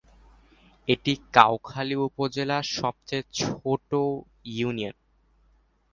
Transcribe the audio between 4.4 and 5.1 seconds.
Union.